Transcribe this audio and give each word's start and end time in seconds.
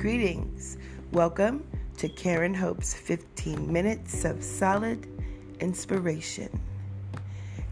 Greetings. 0.00 0.78
Welcome 1.12 1.62
to 1.98 2.08
Karen 2.08 2.54
Hope's 2.54 2.94
15 2.94 3.70
Minutes 3.70 4.24
of 4.24 4.42
Solid 4.42 5.06
Inspiration. 5.60 6.48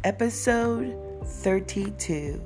Episode 0.04 0.94
32. 1.24 2.38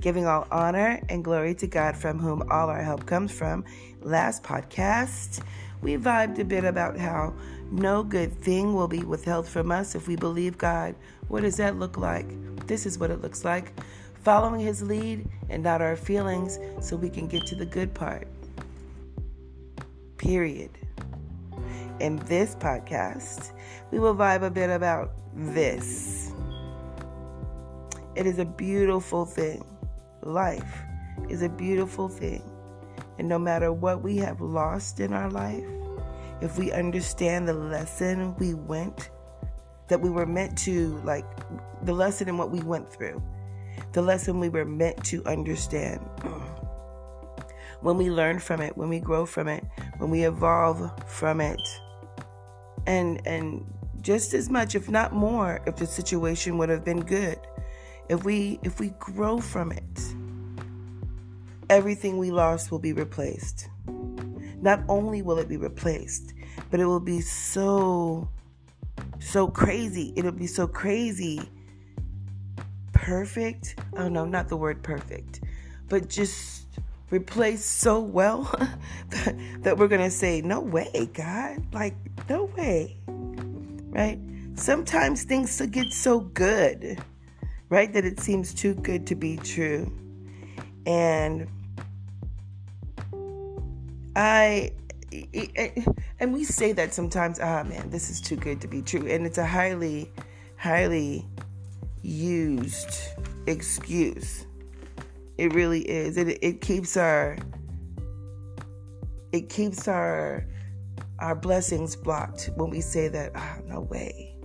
Giving 0.00 0.26
all 0.26 0.48
honor 0.50 0.98
and 1.10 1.22
glory 1.22 1.54
to 1.56 1.66
God 1.66 1.94
from 1.94 2.18
whom 2.18 2.42
all 2.50 2.70
our 2.70 2.82
help 2.82 3.04
comes 3.04 3.30
from. 3.30 3.66
Last 4.00 4.42
podcast, 4.42 5.42
we 5.82 5.98
vibed 5.98 6.38
a 6.38 6.44
bit 6.46 6.64
about 6.64 6.96
how 6.96 7.34
no 7.70 8.02
good 8.02 8.32
thing 8.32 8.72
will 8.72 8.88
be 8.88 9.04
withheld 9.04 9.46
from 9.46 9.70
us 9.70 9.94
if 9.94 10.08
we 10.08 10.16
believe 10.16 10.56
God. 10.56 10.94
What 11.28 11.42
does 11.42 11.58
that 11.58 11.78
look 11.78 11.98
like? 11.98 12.26
This 12.66 12.86
is 12.86 12.98
what 12.98 13.10
it 13.10 13.20
looks 13.20 13.44
like 13.44 13.74
following 14.24 14.58
His 14.58 14.82
lead 14.82 15.28
and 15.50 15.62
not 15.62 15.82
our 15.82 15.96
feelings 15.96 16.58
so 16.80 16.96
we 16.96 17.10
can 17.10 17.26
get 17.26 17.44
to 17.48 17.54
the 17.54 17.66
good 17.66 17.92
part. 17.92 18.26
Period. 20.24 20.70
In 22.00 22.16
this 22.24 22.54
podcast, 22.54 23.52
we 23.90 23.98
will 23.98 24.14
vibe 24.14 24.42
a 24.42 24.48
bit 24.48 24.70
about 24.70 25.12
this. 25.34 26.32
It 28.14 28.24
is 28.24 28.38
a 28.38 28.46
beautiful 28.46 29.26
thing. 29.26 29.62
Life 30.22 30.80
is 31.28 31.42
a 31.42 31.50
beautiful 31.50 32.08
thing. 32.08 32.42
And 33.18 33.28
no 33.28 33.38
matter 33.38 33.70
what 33.70 34.02
we 34.02 34.16
have 34.16 34.40
lost 34.40 34.98
in 34.98 35.12
our 35.12 35.30
life, 35.30 35.68
if 36.40 36.58
we 36.58 36.72
understand 36.72 37.46
the 37.46 37.52
lesson 37.52 38.34
we 38.36 38.54
went, 38.54 39.10
that 39.88 40.00
we 40.00 40.08
were 40.08 40.24
meant 40.24 40.56
to, 40.60 41.02
like 41.04 41.26
the 41.82 41.92
lesson 41.92 42.30
in 42.30 42.38
what 42.38 42.50
we 42.50 42.60
went 42.60 42.90
through, 42.90 43.22
the 43.92 44.00
lesson 44.00 44.40
we 44.40 44.48
were 44.48 44.64
meant 44.64 45.04
to 45.04 45.22
understand. 45.26 46.00
When 47.84 47.98
we 47.98 48.10
learn 48.10 48.38
from 48.38 48.62
it, 48.62 48.78
when 48.78 48.88
we 48.88 48.98
grow 48.98 49.26
from 49.26 49.46
it, 49.46 49.62
when 49.98 50.08
we 50.08 50.24
evolve 50.24 50.90
from 51.06 51.42
it, 51.42 51.60
and 52.86 53.20
and 53.26 53.62
just 54.00 54.32
as 54.32 54.48
much, 54.48 54.74
if 54.74 54.88
not 54.88 55.12
more, 55.12 55.60
if 55.66 55.76
the 55.76 55.86
situation 55.86 56.56
would 56.56 56.70
have 56.70 56.82
been 56.82 57.00
good, 57.00 57.38
if 58.08 58.24
we 58.24 58.58
if 58.62 58.80
we 58.80 58.88
grow 58.98 59.38
from 59.38 59.70
it, 59.70 60.14
everything 61.68 62.16
we 62.16 62.30
lost 62.30 62.70
will 62.70 62.78
be 62.78 62.94
replaced. 62.94 63.68
Not 64.62 64.80
only 64.88 65.20
will 65.20 65.36
it 65.36 65.46
be 65.46 65.58
replaced, 65.58 66.32
but 66.70 66.80
it 66.80 66.86
will 66.86 67.00
be 67.00 67.20
so 67.20 68.30
so 69.18 69.46
crazy. 69.46 70.14
It'll 70.16 70.32
be 70.32 70.46
so 70.46 70.66
crazy 70.66 71.50
perfect. 72.94 73.74
Oh 73.98 74.08
no, 74.08 74.24
not 74.24 74.48
the 74.48 74.56
word 74.56 74.82
perfect, 74.82 75.42
but 75.90 76.08
just 76.08 76.63
replaced 77.14 77.78
so 77.78 78.00
well 78.00 78.42
that, 79.62 79.78
we're 79.78 79.86
going 79.86 80.00
to 80.00 80.10
say, 80.10 80.40
No 80.40 80.58
way, 80.60 81.08
God. 81.14 81.62
Like, 81.72 81.94
no 82.28 82.44
way. 82.56 82.96
Right? 83.06 84.18
Sometimes 84.56 85.22
things 85.22 85.60
get 85.70 85.92
so 85.92 86.20
good, 86.20 86.98
right, 87.68 87.92
that 87.92 88.04
it 88.04 88.18
seems 88.18 88.52
too 88.52 88.74
good 88.74 89.06
to 89.06 89.14
be 89.14 89.36
true. 89.36 89.92
And 90.86 91.46
I, 94.16 94.72
and 96.18 96.32
we 96.32 96.42
say 96.42 96.72
that 96.72 96.92
sometimes, 96.94 97.38
ah, 97.40 97.62
oh, 97.64 97.68
man, 97.68 97.90
this 97.90 98.10
is 98.10 98.20
too 98.20 98.36
good 98.36 98.60
to 98.60 98.68
be 98.68 98.82
true. 98.82 99.06
And 99.06 99.24
it's 99.24 99.38
a 99.38 99.46
highly, 99.46 100.10
highly 100.56 101.24
used 102.02 102.96
excuse. 103.46 104.46
It 105.38 105.52
really 105.54 105.80
is. 105.82 106.16
It 106.16 106.38
it 106.42 106.60
keeps 106.60 106.96
our 106.96 107.36
it 109.32 109.48
keeps 109.48 109.88
our 109.88 110.46
our 111.18 111.34
blessings 111.34 111.96
blocked 111.96 112.50
when 112.56 112.70
we 112.70 112.80
say 112.80 113.08
that, 113.08 113.32
oh, 113.34 113.56
no 113.66 113.80
way. 113.80 114.36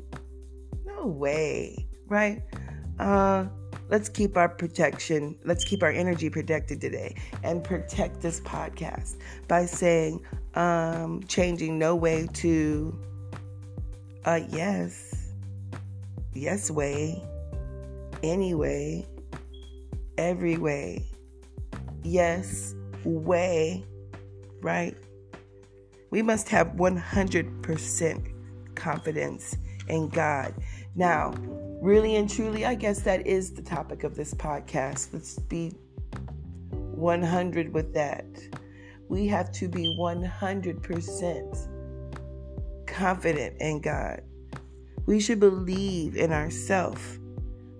No 0.85 1.05
way. 1.05 1.87
Right? 2.07 2.41
Uh 2.99 3.45
let's 3.89 4.09
keep 4.09 4.37
our 4.37 4.49
protection, 4.49 5.35
let's 5.45 5.63
keep 5.63 5.81
our 5.81 5.91
energy 5.91 6.29
protected 6.29 6.79
today 6.79 7.15
and 7.43 7.63
protect 7.63 8.21
this 8.21 8.39
podcast 8.41 9.17
by 9.47 9.65
saying 9.65 10.23
um 10.55 11.23
changing 11.27 11.77
no 11.77 11.95
way 11.95 12.27
to 12.33 12.97
uh 14.25 14.39
yes. 14.49 15.31
Yes 16.33 16.71
way 16.71 17.21
anyway, 18.23 19.05
every 20.19 20.57
way, 20.57 21.05
yes, 22.03 22.75
way, 23.05 23.85
right? 24.61 24.97
We 26.11 26.21
must 26.21 26.49
have 26.49 26.73
100% 26.73 28.75
confidence 28.75 29.55
in 29.87 30.09
God. 30.09 30.53
Now, 30.95 31.33
really 31.81 32.17
and 32.17 32.29
truly, 32.29 32.65
I 32.65 32.75
guess 32.75 32.99
that 33.03 33.25
is 33.25 33.53
the 33.53 33.61
topic 33.61 34.03
of 34.03 34.15
this 34.15 34.33
podcast. 34.33 35.13
Let's 35.13 35.39
be 35.39 35.69
100 36.71 37.73
with 37.73 37.93
that. 37.93 38.25
We 39.07 39.25
have 39.27 39.53
to 39.53 39.69
be 39.69 39.95
100% 39.97 42.87
confident 42.87 43.55
in 43.61 43.79
God. 43.79 44.21
We 45.05 45.21
should 45.21 45.39
believe 45.39 46.17
in 46.17 46.33
ourselves 46.33 47.19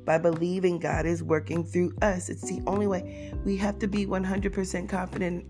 by 0.10 0.18
believing 0.18 0.80
God 0.80 1.06
is 1.06 1.22
working 1.22 1.64
through 1.64 1.94
us. 2.02 2.30
It's 2.30 2.42
the 2.42 2.64
only 2.66 2.88
way. 2.88 3.32
We 3.46 3.56
have 3.58 3.78
to 3.78 3.88
be 3.88 4.08
100% 4.08 4.90
confident 4.90 5.46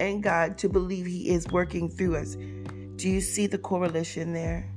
in 0.00 0.20
God 0.20 0.58
to 0.58 0.68
believe 0.68 1.06
He 1.06 1.30
is 1.30 1.46
working 1.52 1.88
through 1.88 2.16
us. 2.16 2.34
Do 2.96 3.08
you 3.08 3.20
see 3.20 3.46
the 3.46 3.58
correlation 3.58 4.32
there? 4.32 4.68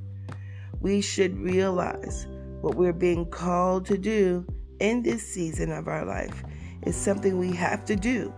We 0.79 1.01
should 1.01 1.35
realize 1.39 2.27
what 2.61 2.75
we're 2.75 2.93
being 2.93 3.25
called 3.25 3.87
to 3.87 3.97
do 3.97 4.45
in 4.79 5.01
this 5.01 5.27
season 5.27 5.71
of 5.71 5.87
our 5.87 6.05
life 6.05 6.43
is 6.83 6.95
something 6.95 7.39
we 7.39 7.51
have 7.53 7.83
to 7.85 7.95
do 7.95 8.31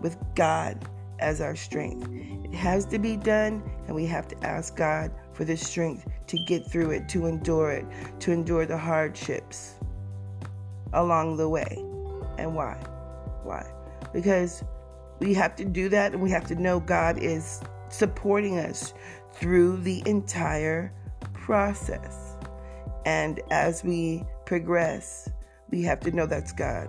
with 0.00 0.16
God 0.34 0.84
as 1.20 1.40
our 1.40 1.54
strength. 1.54 2.08
It 2.44 2.56
has 2.56 2.84
to 2.86 2.98
be 2.98 3.16
done, 3.16 3.62
and 3.86 3.94
we 3.94 4.06
have 4.06 4.26
to 4.26 4.44
ask 4.44 4.74
God 4.74 5.12
for 5.32 5.44
the 5.44 5.56
strength 5.56 6.08
to 6.26 6.44
get 6.48 6.66
through 6.66 6.90
it, 6.90 7.08
to 7.10 7.26
endure 7.26 7.70
it, 7.70 7.86
to 8.18 8.32
endure 8.32 8.66
the 8.66 8.76
hardships 8.76 9.76
along 10.92 11.36
the 11.36 11.48
way. 11.48 11.84
And 12.38 12.54
why? 12.54 12.74
Why? 13.42 13.70
Because 14.12 14.64
we 15.20 15.34
have 15.34 15.56
to 15.56 15.64
do 15.64 15.88
that 15.88 16.12
and 16.12 16.22
we 16.22 16.30
have 16.30 16.46
to 16.46 16.54
know 16.54 16.80
God 16.80 17.18
is 17.18 17.60
supporting 17.88 18.58
us 18.58 18.94
through 19.32 19.78
the 19.78 20.02
entire 20.06 20.92
process. 21.32 22.36
And 23.04 23.40
as 23.50 23.82
we 23.82 24.24
progress, 24.46 25.28
we 25.70 25.82
have 25.82 26.00
to 26.00 26.10
know 26.10 26.26
that's 26.26 26.52
God. 26.52 26.88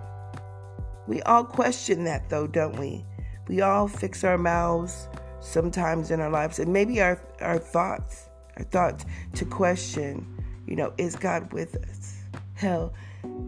We 1.06 1.22
all 1.22 1.44
question 1.44 2.04
that 2.04 2.28
though, 2.28 2.46
don't 2.46 2.78
we? 2.78 3.04
We 3.48 3.62
all 3.62 3.88
fix 3.88 4.22
our 4.22 4.38
mouths 4.38 5.08
sometimes 5.40 6.10
in 6.10 6.20
our 6.20 6.30
lives 6.30 6.58
and 6.58 6.72
maybe 6.72 7.00
our 7.00 7.20
our 7.40 7.58
thoughts, 7.58 8.28
our 8.56 8.64
thoughts 8.64 9.04
to 9.34 9.44
question, 9.44 10.26
you 10.66 10.76
know, 10.76 10.92
is 10.98 11.16
God 11.16 11.52
with 11.52 11.76
us? 11.76 12.22
Hell, 12.54 12.92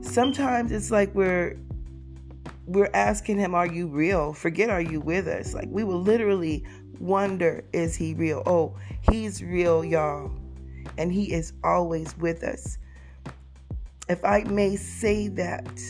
sometimes 0.00 0.72
it's 0.72 0.90
like 0.90 1.14
we're 1.14 1.56
we're 2.66 2.90
asking 2.94 3.38
him, 3.38 3.54
Are 3.54 3.66
you 3.66 3.86
real? 3.86 4.32
Forget, 4.32 4.70
Are 4.70 4.80
you 4.80 5.00
with 5.00 5.26
us? 5.26 5.54
Like, 5.54 5.68
we 5.70 5.84
will 5.84 6.00
literally 6.00 6.64
wonder, 7.00 7.64
Is 7.72 7.96
he 7.96 8.14
real? 8.14 8.42
Oh, 8.46 8.76
he's 9.10 9.42
real, 9.42 9.84
y'all. 9.84 10.30
And 10.98 11.12
he 11.12 11.32
is 11.32 11.52
always 11.64 12.16
with 12.18 12.42
us. 12.42 12.78
If 14.08 14.24
I 14.24 14.44
may 14.44 14.76
say 14.76 15.28
that 15.28 15.80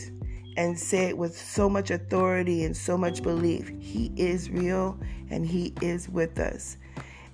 and 0.55 0.77
say 0.77 1.09
it 1.09 1.17
with 1.17 1.37
so 1.37 1.69
much 1.69 1.91
authority 1.91 2.63
and 2.63 2.75
so 2.75 2.97
much 2.97 3.23
belief, 3.23 3.71
he 3.79 4.11
is 4.15 4.49
real 4.49 4.97
and 5.29 5.45
he 5.45 5.73
is 5.81 6.07
with 6.09 6.39
us. 6.39 6.77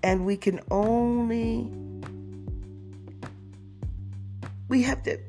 And 0.03 0.25
we 0.25 0.37
can 0.37 0.61
only, 0.71 1.69
we 4.69 4.81
have 4.83 5.03
to 5.03 5.19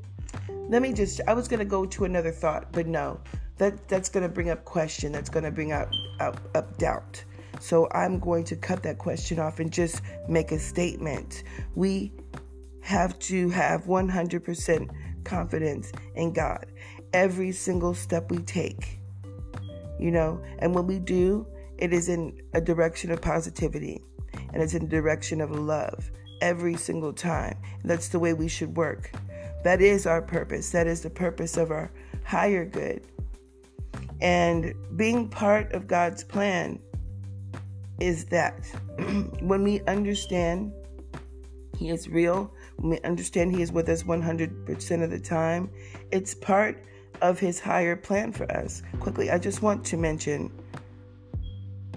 let 0.68 0.82
me 0.82 0.92
just 0.92 1.20
i 1.26 1.34
was 1.34 1.48
going 1.48 1.58
to 1.58 1.64
go 1.64 1.84
to 1.84 2.04
another 2.04 2.30
thought 2.30 2.70
but 2.72 2.86
no. 2.86 3.20
That 3.58 3.88
that's 3.88 4.08
going 4.08 4.22
to 4.22 4.28
bring 4.28 4.48
up 4.48 4.64
question 4.64 5.12
that's 5.12 5.28
going 5.28 5.44
to 5.44 5.50
bring 5.50 5.72
up, 5.72 5.90
up 6.18 6.40
up 6.54 6.78
doubt. 6.78 7.22
So 7.60 7.88
i'm 7.92 8.18
going 8.18 8.44
to 8.44 8.56
cut 8.56 8.82
that 8.84 8.98
question 8.98 9.38
off 9.38 9.60
and 9.60 9.70
just 9.70 10.00
make 10.28 10.50
a 10.52 10.58
statement. 10.58 11.42
We 11.74 12.12
have 12.82 13.18
to 13.18 13.50
have 13.50 13.84
100% 13.84 14.90
confidence 15.24 15.92
in 16.14 16.32
god. 16.32 16.66
Every 17.12 17.52
single 17.52 17.92
step 17.92 18.30
we 18.30 18.38
take 18.38 18.98
you 19.98 20.10
know 20.10 20.42
and 20.60 20.74
when 20.74 20.86
we 20.86 20.98
do 20.98 21.46
it 21.76 21.92
is 21.92 22.08
in 22.08 22.40
a 22.54 22.60
direction 22.60 23.10
of 23.10 23.20
positivity 23.20 24.00
and 24.52 24.62
it's 24.62 24.74
in 24.74 24.82
the 24.84 24.88
direction 24.88 25.40
of 25.40 25.50
love 25.50 26.10
every 26.40 26.76
single 26.76 27.12
time. 27.12 27.56
That's 27.84 28.08
the 28.08 28.18
way 28.18 28.32
we 28.32 28.48
should 28.48 28.76
work 28.76 29.12
that 29.64 29.80
is 29.80 30.06
our 30.06 30.22
purpose. 30.22 30.70
That 30.70 30.86
is 30.86 31.02
the 31.02 31.10
purpose 31.10 31.56
of 31.56 31.70
our 31.70 31.90
higher 32.24 32.64
good. 32.64 33.02
And 34.20 34.74
being 34.96 35.28
part 35.28 35.72
of 35.72 35.86
God's 35.86 36.24
plan 36.24 36.80
is 38.00 38.24
that 38.26 38.64
when 39.40 39.62
we 39.62 39.80
understand 39.82 40.72
He 41.76 41.90
is 41.90 42.08
real, 42.08 42.52
when 42.76 42.90
we 42.90 43.00
understand 43.00 43.54
He 43.54 43.62
is 43.62 43.72
with 43.72 43.88
us 43.88 44.02
100% 44.02 45.02
of 45.02 45.10
the 45.10 45.20
time, 45.20 45.70
it's 46.10 46.34
part 46.34 46.82
of 47.22 47.38
His 47.38 47.60
higher 47.60 47.96
plan 47.96 48.32
for 48.32 48.50
us. 48.52 48.82
Quickly, 49.00 49.30
I 49.30 49.38
just 49.38 49.62
want 49.62 49.84
to 49.86 49.96
mention 49.96 50.50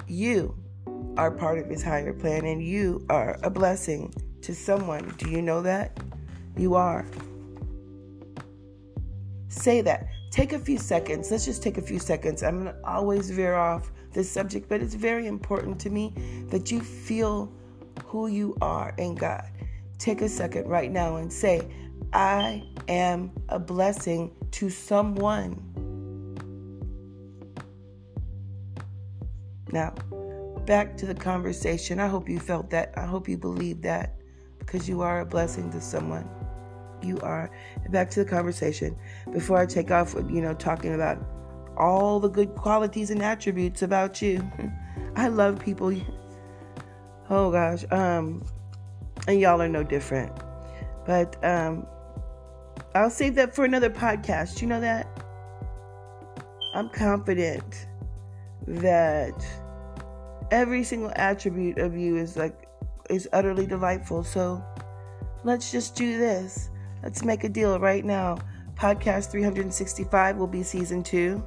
you 0.07 0.55
are 1.17 1.31
part 1.31 1.59
of 1.59 1.67
His 1.67 1.83
higher 1.83 2.13
plan 2.13 2.45
and 2.45 2.63
you 2.63 3.05
are 3.09 3.37
a 3.43 3.49
blessing 3.49 4.13
to 4.41 4.53
someone. 4.53 5.13
Do 5.17 5.29
you 5.29 5.41
know 5.41 5.61
that? 5.61 5.97
You 6.57 6.75
are. 6.75 7.05
Say 9.53 9.81
that. 9.81 10.07
Take 10.31 10.53
a 10.53 10.59
few 10.59 10.79
seconds. 10.79 11.29
Let's 11.29 11.45
just 11.45 11.61
take 11.61 11.77
a 11.77 11.81
few 11.81 11.99
seconds. 11.99 12.41
I'm 12.41 12.63
going 12.63 12.73
to 12.73 12.87
always 12.87 13.29
veer 13.29 13.53
off 13.53 13.91
this 14.11 14.29
subject, 14.29 14.67
but 14.67 14.81
it's 14.81 14.95
very 14.95 15.27
important 15.27 15.79
to 15.81 15.89
me 15.91 16.13
that 16.49 16.71
you 16.71 16.81
feel 16.81 17.53
who 18.05 18.27
you 18.27 18.57
are 18.61 18.93
in 18.97 19.13
God. 19.13 19.47
Take 19.99 20.21
a 20.21 20.29
second 20.29 20.67
right 20.67 20.91
now 20.91 21.17
and 21.17 21.31
say, 21.31 21.67
I 22.13 22.63
am 22.87 23.31
a 23.49 23.59
blessing 23.59 24.31
to 24.51 24.69
someone. 24.71 25.59
Now, 29.71 29.93
back 30.65 30.97
to 30.97 31.05
the 31.05 31.15
conversation. 31.15 31.99
I 31.99 32.07
hope 32.07 32.27
you 32.27 32.39
felt 32.39 32.71
that. 32.71 32.93
I 32.97 33.05
hope 33.05 33.29
you 33.29 33.37
believe 33.37 33.83
that 33.83 34.15
because 34.57 34.89
you 34.89 35.01
are 35.01 35.21
a 35.21 35.25
blessing 35.25 35.71
to 35.71 35.79
someone. 35.79 36.27
You 37.03 37.19
are. 37.21 37.51
back 37.89 38.09
to 38.11 38.23
the 38.23 38.29
conversation. 38.29 38.95
Before 39.31 39.57
I 39.57 39.65
take 39.65 39.91
off 39.91 40.13
with, 40.13 40.29
you 40.29 40.41
know, 40.41 40.53
talking 40.53 40.93
about 40.93 41.17
all 41.77 42.19
the 42.19 42.29
good 42.29 42.55
qualities 42.55 43.09
and 43.09 43.21
attributes 43.21 43.81
about 43.81 44.21
you. 44.21 44.49
I 45.15 45.27
love 45.27 45.59
people. 45.59 45.93
Oh 47.29 47.51
gosh. 47.51 47.83
Um 47.91 48.43
and 49.27 49.39
y'all 49.39 49.61
are 49.61 49.69
no 49.69 49.83
different. 49.83 50.31
But 51.05 51.43
um 51.43 51.85
I'll 52.95 53.09
save 53.09 53.35
that 53.35 53.55
for 53.55 53.65
another 53.65 53.89
podcast. 53.89 54.61
You 54.61 54.67
know 54.67 54.79
that? 54.79 55.07
I'm 56.73 56.89
confident 56.89 57.87
that 58.67 59.45
every 60.51 60.83
single 60.83 61.11
attribute 61.15 61.77
of 61.77 61.95
you 61.95 62.17
is 62.17 62.37
like 62.37 62.67
is 63.09 63.27
utterly 63.33 63.65
delightful. 63.65 64.23
So 64.23 64.63
let's 65.43 65.71
just 65.71 65.95
do 65.95 66.17
this. 66.17 66.69
Let's 67.03 67.25
make 67.25 67.43
a 67.43 67.49
deal 67.49 67.77
right 67.79 68.05
now. 68.05 68.37
Podcast 68.75 69.29
365 69.29 70.37
will 70.37 70.47
be 70.47 70.63
season 70.63 71.03
two 71.03 71.43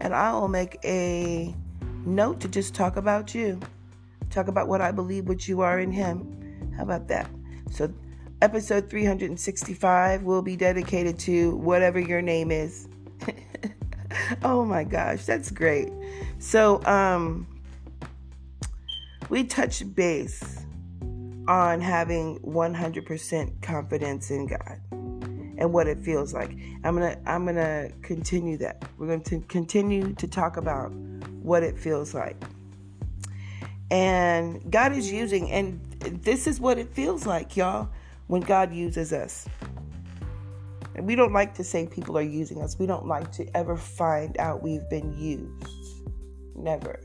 and 0.00 0.14
I 0.14 0.32
will 0.32 0.48
make 0.48 0.78
a 0.84 1.54
note 2.04 2.40
to 2.40 2.48
just 2.48 2.74
talk 2.74 2.96
about 2.96 3.34
you. 3.34 3.58
Talk 4.28 4.48
about 4.48 4.68
what 4.68 4.82
I 4.82 4.92
believe 4.92 5.26
what 5.26 5.48
you 5.48 5.62
are 5.62 5.80
in 5.80 5.90
him. 5.90 6.74
How 6.76 6.82
about 6.82 7.08
that? 7.08 7.30
So 7.70 7.90
episode 8.42 8.90
365 8.90 10.24
will 10.24 10.42
be 10.42 10.56
dedicated 10.56 11.18
to 11.20 11.56
whatever 11.56 11.98
your 11.98 12.20
name 12.20 12.50
is. 12.50 12.86
oh 14.44 14.62
my 14.62 14.84
gosh, 14.84 15.24
that's 15.24 15.50
great. 15.50 15.88
So 16.38 16.84
um 16.84 17.46
we 19.30 19.44
touch 19.44 19.82
base 19.94 20.64
on 21.48 21.80
having 21.80 22.38
100% 22.40 23.62
confidence 23.62 24.30
in 24.30 24.46
God 24.46 24.78
and 25.58 25.72
what 25.72 25.86
it 25.86 25.98
feels 25.98 26.32
like. 26.32 26.56
I'm 26.84 26.96
to 26.96 27.18
I'm 27.26 27.44
to 27.46 27.92
continue 28.02 28.56
that. 28.58 28.84
We're 28.96 29.08
going 29.08 29.22
to 29.22 29.40
continue 29.40 30.14
to 30.14 30.26
talk 30.26 30.56
about 30.56 30.92
what 31.42 31.62
it 31.62 31.78
feels 31.78 32.14
like. 32.14 32.36
And 33.90 34.70
God 34.70 34.92
is 34.92 35.10
using 35.10 35.50
and 35.50 35.80
this 36.22 36.46
is 36.46 36.60
what 36.60 36.78
it 36.78 36.94
feels 36.94 37.26
like, 37.26 37.56
y'all, 37.56 37.90
when 38.28 38.40
God 38.40 38.72
uses 38.72 39.12
us. 39.12 39.46
And 40.94 41.06
we 41.06 41.14
don't 41.14 41.32
like 41.32 41.54
to 41.54 41.64
say 41.64 41.86
people 41.86 42.16
are 42.18 42.22
using 42.22 42.62
us. 42.62 42.78
We 42.78 42.86
don't 42.86 43.06
like 43.06 43.30
to 43.32 43.56
ever 43.56 43.76
find 43.76 44.36
out 44.38 44.62
we've 44.62 44.88
been 44.88 45.16
used. 45.18 45.68
Never. 46.56 47.00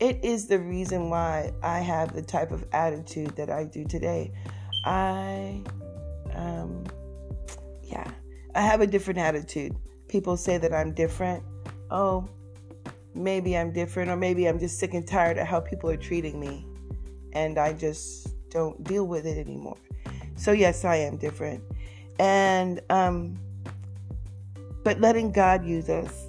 It 0.00 0.24
is 0.24 0.46
the 0.46 0.58
reason 0.58 1.10
why 1.10 1.52
I 1.62 1.78
have 1.78 2.14
the 2.14 2.22
type 2.22 2.50
of 2.50 2.64
attitude 2.72 3.36
that 3.36 3.50
I 3.50 3.64
do 3.64 3.84
today. 3.84 4.32
I 4.84 5.62
um 6.34 6.84
yeah, 7.92 8.10
I 8.54 8.62
have 8.62 8.80
a 8.80 8.86
different 8.86 9.18
attitude. 9.18 9.76
People 10.08 10.36
say 10.36 10.56
that 10.58 10.72
I'm 10.72 10.92
different. 10.94 11.44
Oh, 11.90 12.26
maybe 13.14 13.56
I'm 13.56 13.70
different, 13.72 14.10
or 14.10 14.16
maybe 14.16 14.48
I'm 14.48 14.58
just 14.58 14.78
sick 14.78 14.94
and 14.94 15.06
tired 15.06 15.36
of 15.36 15.46
how 15.46 15.60
people 15.60 15.90
are 15.90 15.96
treating 15.96 16.40
me, 16.40 16.66
and 17.34 17.58
I 17.58 17.74
just 17.74 18.28
don't 18.50 18.82
deal 18.82 19.06
with 19.06 19.26
it 19.26 19.36
anymore. 19.38 19.76
So, 20.36 20.52
yes, 20.52 20.84
I 20.84 20.96
am 20.96 21.18
different. 21.18 21.62
And, 22.18 22.80
um, 22.88 23.38
but 24.84 25.00
letting 25.00 25.32
God 25.32 25.66
use 25.66 25.88
us, 25.88 26.28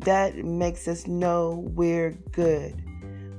that 0.00 0.36
makes 0.36 0.86
us 0.86 1.06
know 1.06 1.64
we're 1.74 2.12
good. 2.32 2.74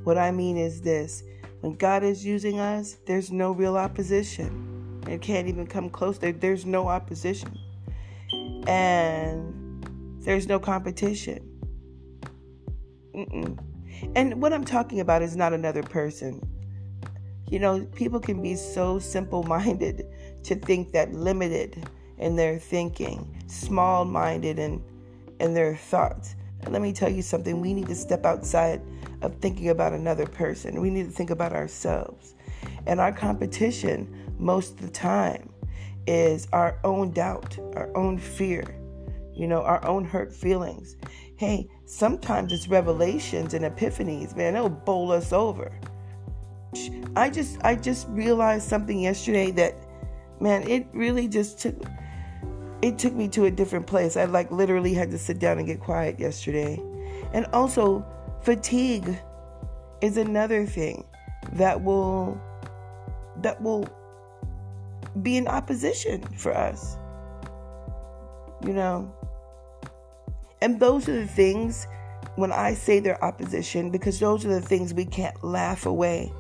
What 0.03 0.17
I 0.17 0.31
mean 0.31 0.57
is 0.57 0.81
this 0.81 1.23
when 1.61 1.75
God 1.75 2.03
is 2.03 2.25
using 2.25 2.59
us, 2.59 2.97
there's 3.05 3.31
no 3.31 3.51
real 3.51 3.77
opposition. 3.77 4.78
It 5.09 5.21
can't 5.21 5.47
even 5.47 5.67
come 5.67 5.89
close. 5.89 6.19
There, 6.19 6.31
there's 6.31 6.65
no 6.65 6.87
opposition. 6.87 7.57
And 8.67 9.59
there's 10.21 10.47
no 10.47 10.59
competition. 10.59 11.45
Mm-mm. 13.15 13.57
And 14.15 14.41
what 14.41 14.53
I'm 14.53 14.65
talking 14.65 14.99
about 14.99 15.21
is 15.21 15.35
not 15.35 15.53
another 15.53 15.83
person. 15.83 16.41
You 17.49 17.59
know, 17.59 17.85
people 17.95 18.19
can 18.19 18.41
be 18.41 18.55
so 18.55 18.99
simple 18.99 19.43
minded 19.43 20.05
to 20.43 20.55
think 20.55 20.91
that 20.91 21.13
limited 21.13 21.87
in 22.17 22.35
their 22.35 22.59
thinking, 22.59 23.41
small 23.47 24.05
minded 24.05 24.59
in, 24.59 24.83
in 25.39 25.53
their 25.53 25.75
thoughts. 25.75 26.35
And 26.61 26.73
let 26.73 26.81
me 26.81 26.91
tell 26.91 27.09
you 27.09 27.21
something 27.21 27.61
we 27.61 27.73
need 27.73 27.87
to 27.87 27.95
step 27.95 28.25
outside 28.25 28.81
of 29.21 29.35
thinking 29.35 29.69
about 29.69 29.93
another 29.93 30.25
person. 30.25 30.81
We 30.81 30.89
need 30.89 31.05
to 31.05 31.11
think 31.11 31.29
about 31.29 31.53
ourselves. 31.53 32.35
And 32.85 32.99
our 32.99 33.11
competition 33.11 34.28
most 34.39 34.71
of 34.71 34.81
the 34.81 34.89
time 34.89 35.49
is 36.07 36.47
our 36.53 36.79
own 36.83 37.11
doubt, 37.11 37.57
our 37.75 37.95
own 37.95 38.17
fear, 38.17 38.63
you 39.35 39.47
know, 39.47 39.61
our 39.61 39.85
own 39.85 40.03
hurt 40.03 40.33
feelings. 40.33 40.95
Hey, 41.37 41.69
sometimes 41.85 42.51
it's 42.51 42.67
revelations 42.67 43.53
and 43.53 43.63
epiphanies, 43.65 44.35
man, 44.35 44.55
it'll 44.55 44.69
bowl 44.69 45.11
us 45.11 45.31
over. 45.31 45.71
I 47.15 47.29
just 47.29 47.57
I 47.63 47.75
just 47.75 48.07
realized 48.09 48.67
something 48.67 48.99
yesterday 48.99 49.51
that 49.51 49.75
man, 50.39 50.67
it 50.67 50.87
really 50.93 51.27
just 51.27 51.59
took 51.59 51.75
it 52.81 52.97
took 52.97 53.13
me 53.13 53.27
to 53.29 53.45
a 53.45 53.51
different 53.51 53.87
place. 53.87 54.15
I 54.15 54.25
like 54.25 54.51
literally 54.51 54.93
had 54.93 55.11
to 55.11 55.17
sit 55.17 55.39
down 55.39 55.57
and 55.57 55.67
get 55.67 55.79
quiet 55.79 56.19
yesterday. 56.19 56.81
And 57.33 57.45
also 57.47 58.05
fatigue 58.41 59.19
is 60.01 60.17
another 60.17 60.65
thing 60.65 61.05
that 61.53 61.83
will 61.83 62.39
that 63.37 63.61
will 63.61 63.87
be 65.21 65.37
in 65.37 65.47
opposition 65.47 66.21
for 66.37 66.55
us. 66.55 66.97
You 68.65 68.73
know? 68.73 69.13
And 70.61 70.79
those 70.79 71.07
are 71.07 71.19
the 71.19 71.27
things 71.27 71.87
when 72.35 72.51
I 72.51 72.73
say 72.73 72.99
they're 72.99 73.23
opposition, 73.23 73.89
because 73.89 74.19
those 74.19 74.45
are 74.45 74.49
the 74.49 74.61
things 74.61 74.93
we 74.93 75.05
can't 75.05 75.43
laugh 75.43 75.85
away. 75.85 76.31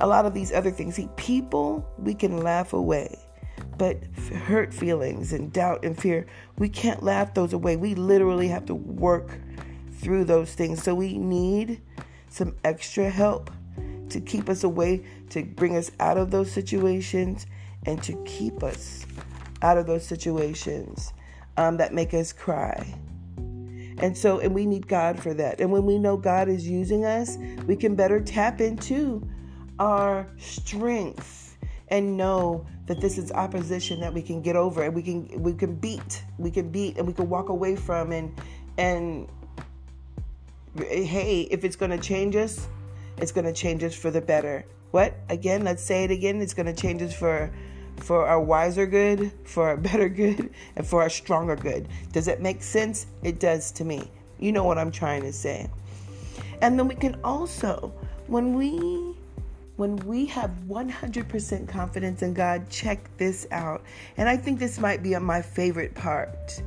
A 0.00 0.06
lot 0.06 0.26
of 0.26 0.34
these 0.34 0.52
other 0.52 0.70
things, 0.70 0.96
see, 0.96 1.08
people 1.16 1.88
we 1.98 2.14
can 2.14 2.42
laugh 2.42 2.72
away, 2.72 3.18
but 3.78 3.96
hurt 4.44 4.74
feelings 4.74 5.32
and 5.32 5.52
doubt 5.52 5.84
and 5.84 5.98
fear, 5.98 6.26
we 6.58 6.68
can't 6.68 7.02
laugh 7.02 7.34
those 7.34 7.52
away. 7.52 7.76
We 7.76 7.94
literally 7.94 8.48
have 8.48 8.66
to 8.66 8.74
work 8.74 9.38
through 9.98 10.24
those 10.24 10.52
things. 10.54 10.82
So 10.82 10.94
we 10.94 11.16
need 11.18 11.80
some 12.28 12.54
extra 12.64 13.08
help 13.08 13.50
to 14.10 14.20
keep 14.20 14.48
us 14.48 14.64
away, 14.64 15.04
to 15.30 15.44
bring 15.44 15.76
us 15.76 15.90
out 16.00 16.18
of 16.18 16.30
those 16.30 16.50
situations, 16.50 17.46
and 17.86 18.02
to 18.02 18.12
keep 18.24 18.62
us 18.62 19.06
out 19.62 19.78
of 19.78 19.86
those 19.86 20.06
situations 20.06 21.12
um, 21.56 21.76
that 21.76 21.92
make 21.92 22.14
us 22.14 22.32
cry. 22.32 22.94
And 23.98 24.16
so, 24.16 24.40
and 24.40 24.54
we 24.54 24.66
need 24.66 24.88
God 24.88 25.20
for 25.20 25.34
that. 25.34 25.60
And 25.60 25.70
when 25.70 25.84
we 25.84 25.98
know 25.98 26.16
God 26.16 26.48
is 26.48 26.66
using 26.66 27.04
us, 27.04 27.36
we 27.66 27.76
can 27.76 27.94
better 27.94 28.20
tap 28.20 28.60
into 28.60 29.26
our 29.78 30.26
strength 30.36 31.56
and 31.88 32.16
know 32.16 32.66
that 32.86 33.00
this 33.00 33.18
is 33.18 33.30
opposition 33.32 34.00
that 34.00 34.12
we 34.12 34.22
can 34.22 34.42
get 34.42 34.56
over 34.56 34.82
and 34.82 34.94
we 34.94 35.02
can 35.02 35.42
we 35.42 35.52
can 35.52 35.74
beat 35.74 36.24
we 36.38 36.50
can 36.50 36.70
beat 36.70 36.96
and 36.96 37.06
we 37.06 37.12
can 37.12 37.28
walk 37.28 37.48
away 37.48 37.76
from 37.76 38.12
and 38.12 38.34
and 38.78 39.28
hey 40.76 41.42
if 41.50 41.64
it's 41.64 41.76
going 41.76 41.90
to 41.90 41.98
change 41.98 42.36
us 42.36 42.68
it's 43.18 43.32
going 43.32 43.44
to 43.44 43.52
change 43.52 43.82
us 43.82 43.94
for 43.94 44.10
the 44.10 44.20
better 44.20 44.64
what 44.92 45.14
again 45.28 45.64
let's 45.64 45.82
say 45.82 46.04
it 46.04 46.10
again 46.10 46.40
it's 46.40 46.54
going 46.54 46.66
to 46.66 46.74
change 46.74 47.02
us 47.02 47.14
for 47.14 47.52
for 47.96 48.26
our 48.26 48.40
wiser 48.40 48.86
good, 48.86 49.32
for 49.44 49.68
our 49.68 49.76
better 49.88 50.08
good, 50.08 50.50
and 50.76 50.86
for 50.86 51.02
our 51.02 51.10
stronger 51.10 51.56
good. 51.56 51.88
Does 52.12 52.28
it 52.28 52.40
make 52.40 52.62
sense? 52.62 53.06
It 53.22 53.40
does 53.40 53.70
to 53.72 53.84
me. 53.84 54.10
You 54.38 54.52
know 54.52 54.64
what 54.64 54.78
I'm 54.78 54.90
trying 54.90 55.22
to 55.22 55.32
say. 55.32 55.68
And 56.60 56.78
then 56.78 56.88
we 56.88 56.94
can 56.94 57.18
also, 57.24 57.92
when 58.26 58.54
we 58.54 59.14
when 59.76 59.96
we 59.96 60.24
have 60.26 60.52
100% 60.68 61.68
confidence 61.68 62.22
in 62.22 62.32
God, 62.32 62.70
check 62.70 63.10
this 63.16 63.44
out. 63.50 63.82
And 64.16 64.28
I 64.28 64.36
think 64.36 64.60
this 64.60 64.78
might 64.78 65.02
be 65.02 65.18
my 65.18 65.42
favorite 65.42 65.94
part. 65.96 66.62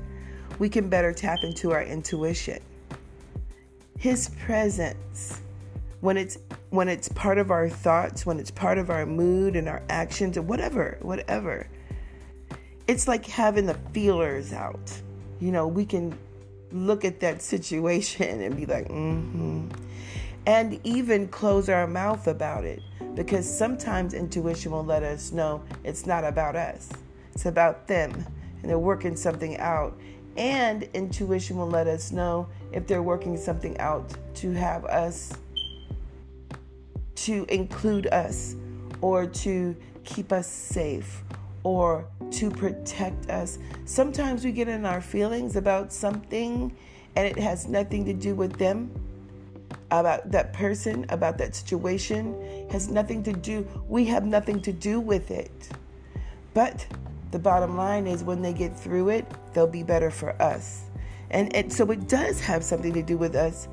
We 0.60 0.67
can 0.67 0.89
better 0.89 1.13
tap 1.13 1.39
into 1.43 1.72
our 1.72 1.84
intuition. 1.84 2.60
His 3.98 4.29
presence 4.46 5.41
when 6.01 6.18
it's 6.18 6.38
when 6.70 6.88
it's 6.88 7.10
part 7.10 7.38
of 7.38 7.51
our 7.51 7.70
thoughts, 7.70 8.25
when 8.25 8.39
it's 8.39 8.51
part 8.51 8.77
of 8.77 8.89
our 8.89 9.06
mood 9.06 9.56
and 9.56 9.68
our 9.68 9.84
actions 9.89 10.38
or 10.38 10.42
whatever, 10.42 10.98
whatever. 11.01 11.68
It's 12.88 13.08
like 13.08 13.25
having 13.25 13.66
the 13.66 13.74
feelers 13.92 14.54
out. 14.54 15.01
You 15.39 15.51
know, 15.51 15.68
we 15.68 15.86
can 15.86 16.18
look 16.72 17.04
at 17.06 17.20
that 17.22 17.42
situation 17.42 18.42
and 18.42 18.56
be 18.56 18.66
like, 18.66 18.88
mm-hmm. 18.88 19.68
And 20.46 20.80
even 20.86 21.27
close 21.27 21.68
our 21.68 21.88
mouth 21.88 22.27
about 22.27 22.63
it. 22.63 22.82
Because 23.16 23.46
sometimes 23.46 24.13
intuition 24.13 24.72
will 24.72 24.86
let 24.86 25.04
us 25.04 25.34
know 25.34 25.62
it's 25.84 26.06
not 26.06 26.24
about 26.24 26.56
us. 26.56 26.89
It's 27.34 27.46
about 27.46 27.88
them. 27.88 28.25
And 28.62 28.70
they're 28.70 28.80
working 28.80 29.18
something 29.18 29.58
out. 29.58 30.00
And 30.38 30.84
intuition 30.94 31.58
will 31.58 31.70
let 31.70 31.88
us 31.88 32.13
know 32.13 32.48
if 32.72 32.88
they're 32.88 33.04
working 33.04 33.36
something 33.36 33.77
out 33.80 34.13
to 34.36 34.51
have 34.51 34.86
us 34.86 35.34
to 37.18 37.46
include 37.50 38.08
us 38.08 38.56
or 39.02 39.26
to 39.26 39.76
keep 40.04 40.32
us 40.32 40.48
safe 40.48 41.24
or 41.64 42.08
to 42.32 42.50
protect 42.50 43.30
us. 43.30 43.60
Sometimes 43.86 44.46
we 44.46 44.52
get 44.52 44.68
in 44.68 44.86
our 44.86 45.02
feelings 45.02 45.56
about 45.56 45.92
something 45.92 46.76
and 47.16 47.28
it 47.28 47.38
has 47.38 47.68
nothing 47.68 48.06
to 48.06 48.14
do 48.14 48.36
with 48.36 48.58
them, 48.58 48.92
about 49.90 50.32
that 50.32 50.54
person, 50.54 51.06
about 51.10 51.38
that 51.40 51.56
situation, 51.56 52.68
has 52.70 52.90
nothing 52.90 53.24
to 53.24 53.34
do, 53.34 53.68
we 53.88 54.06
have 54.06 54.24
nothing 54.26 54.62
to 54.62 54.72
do 54.72 55.00
with 55.00 55.32
it. 55.32 55.70
But 56.54 56.86
the 57.32 57.40
bottom 57.40 57.76
line 57.76 58.06
is 58.08 58.24
when 58.24 58.42
they 58.42 58.54
get 58.54 58.78
through 58.78 59.10
it, 59.10 59.26
they'll 59.54 59.68
be 59.68 59.84
better 59.84 60.12
for 60.12 60.40
us. 60.42 60.84
And, 61.32 61.54
and 61.56 61.72
so 61.72 61.90
it 61.92 62.08
does 62.08 62.40
have 62.42 62.64
something 62.64 62.94
to 62.94 63.02
do 63.02 63.18
with 63.18 63.36
us, 63.36 63.68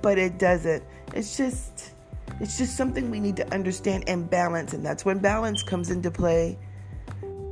but 0.00 0.16
it 0.18 0.38
doesn't. 0.38 0.82
It's 1.12 1.36
just 1.36 1.93
it's 2.40 2.58
just 2.58 2.76
something 2.76 3.10
we 3.10 3.20
need 3.20 3.36
to 3.36 3.54
understand 3.54 4.04
and 4.06 4.28
balance, 4.28 4.72
and 4.72 4.84
that's 4.84 5.04
when 5.04 5.18
balance 5.18 5.62
comes 5.62 5.90
into 5.90 6.10
play. 6.10 6.58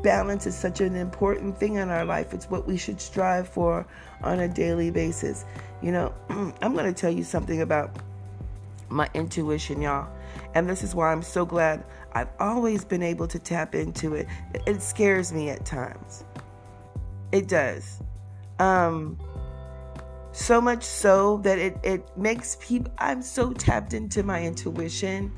Balance 0.02 0.46
is 0.46 0.56
such 0.56 0.80
an 0.80 0.96
important 0.96 1.56
thing 1.58 1.76
in 1.76 1.88
our 1.88 2.04
life. 2.04 2.34
It's 2.34 2.50
what 2.50 2.66
we 2.66 2.76
should 2.76 3.00
strive 3.00 3.48
for 3.48 3.86
on 4.22 4.40
a 4.40 4.48
daily 4.48 4.90
basis. 4.90 5.44
You 5.80 5.92
know, 5.92 6.14
I'm 6.60 6.74
going 6.74 6.92
to 6.92 7.00
tell 7.00 7.12
you 7.12 7.22
something 7.22 7.62
about 7.62 7.96
my 8.88 9.08
intuition, 9.14 9.80
y'all. 9.80 10.08
And 10.54 10.68
this 10.68 10.82
is 10.82 10.94
why 10.94 11.12
I'm 11.12 11.22
so 11.22 11.46
glad 11.46 11.84
I've 12.12 12.28
always 12.40 12.84
been 12.84 13.02
able 13.02 13.26
to 13.28 13.38
tap 13.38 13.74
into 13.74 14.14
it. 14.14 14.26
It 14.66 14.82
scares 14.82 15.32
me 15.32 15.50
at 15.50 15.64
times. 15.64 16.24
It 17.30 17.48
does. 17.48 18.00
Um, 18.58 19.18
so 20.32 20.60
much 20.60 20.82
so 20.82 21.36
that 21.38 21.58
it, 21.58 21.76
it 21.82 22.16
makes 22.16 22.56
people 22.60 22.90
i'm 22.98 23.22
so 23.22 23.52
tapped 23.52 23.92
into 23.92 24.22
my 24.22 24.42
intuition. 24.42 25.30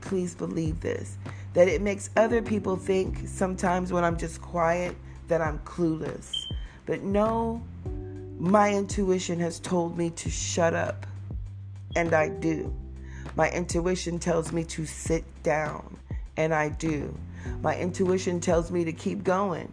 Please 0.00 0.34
believe 0.34 0.80
this 0.80 1.16
that 1.54 1.68
it 1.68 1.80
makes 1.80 2.10
other 2.16 2.42
people 2.42 2.76
think 2.76 3.28
sometimes 3.28 3.92
when 3.92 4.02
i'm 4.02 4.16
just 4.16 4.42
quiet 4.42 4.96
that 5.28 5.40
i'm 5.40 5.58
clueless. 5.60 6.32
But 6.86 7.02
no 7.02 7.62
my 8.38 8.74
intuition 8.74 9.38
has 9.38 9.60
told 9.60 9.96
me 9.96 10.10
to 10.10 10.28
shut 10.28 10.74
up 10.74 11.06
and 11.94 12.12
i 12.12 12.28
do. 12.28 12.74
My 13.36 13.48
intuition 13.50 14.18
tells 14.18 14.52
me 14.52 14.64
to 14.64 14.84
sit 14.86 15.24
down 15.44 15.96
and 16.36 16.52
i 16.52 16.68
do. 16.68 17.16
My 17.60 17.76
intuition 17.76 18.40
tells 18.40 18.72
me 18.72 18.84
to 18.84 18.92
keep 18.92 19.22
going 19.22 19.72